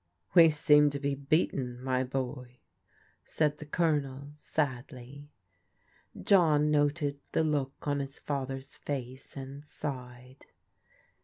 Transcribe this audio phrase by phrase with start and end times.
[0.33, 2.57] "We seem to be beaten, my boy,"
[3.23, 5.29] said the Colonel sadly.
[6.19, 10.47] John noted the look on his father's face, and sighed.